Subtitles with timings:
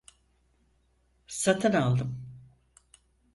[1.27, 2.41] Satın aldım.